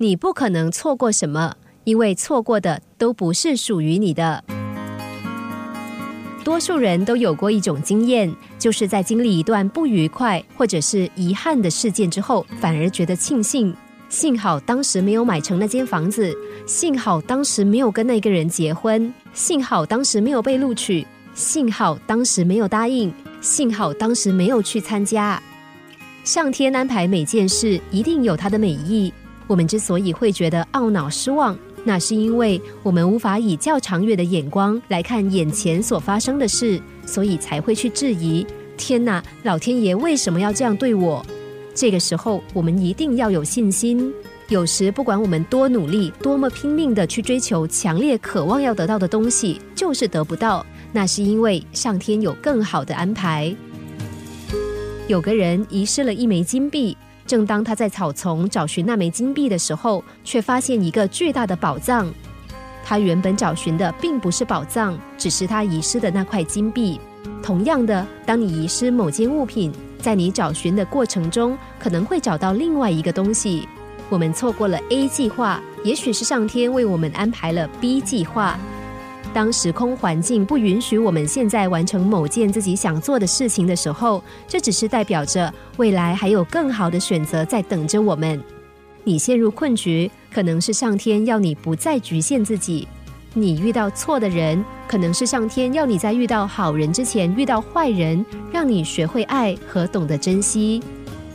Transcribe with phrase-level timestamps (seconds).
[0.00, 4.44] 你不可能错过什么，因为错过的都不是属于你的。
[6.44, 13.74] 多数人都有过一种经验，就是在经历一段不愉快或者是遗憾的事件之后，反而觉得庆幸，
[14.08, 16.32] 幸好当时没有买成那间房子，
[16.64, 21.04] 幸好当时没有跟那个人结婚，幸好当时没有被录取，
[21.34, 25.42] 幸好当时没有答应，幸好当时没有去参加。
[26.22, 29.12] 上天安排每件事，一定有它的美意。
[29.48, 41.24] 我们之所以会觉得懊恼失望，那是因为我们无法以较长远的眼光来看眼前所发生的事，所以才会去质疑：天哪，老天爷为什么要这样对我？
[41.74, 44.12] 这个时候，我们一定要有信心。
[44.48, 53.54] 有时，不管我们多努力、多么拼命的去追求强烈渴望要得到的东西，就是得不到，那是因为上天有更好的安排。
[55.06, 56.96] 有个人遗失了一枚金币。
[57.28, 62.10] 正当他在草丛找寻那枚金币的时候，却发现一个巨大的宝藏。
[62.82, 66.98] 他原本找寻的并不是宝藏，只是他遗失的那块金币。
[67.42, 73.68] 同样的，当你遗失某件物品，在你找寻的过程中，可能会找到另外一个东西。
[74.08, 78.58] 我们错过了 A 计划，也许是上天为我们安排了 B 计划。
[79.34, 88.42] 当时空环境不允许我们现在完成某件自己想做的事情的时候，这只是代表着未来还有更好的选择在等着我们。
[89.04, 92.86] 你陷入困局，可能是上天要你不再局限自己；
[93.32, 100.82] 你遇到错的人，可能是上天要你在遇到好人之前遇到坏人，让你学会爱和懂得珍惜。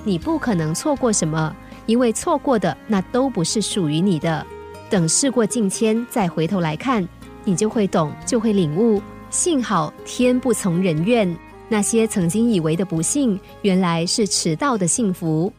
[0.04, 1.56] 你不可能错过什么，
[1.86, 4.46] 因为错过的那都不是属于你的。
[4.90, 7.08] 等事过境迁，再回头来看。
[7.46, 9.02] 你就会懂，就会领悟。
[9.30, 11.36] 幸好天不从人愿，
[11.68, 15.52] 那些曾经以为的不幸，原来是迟到的幸福。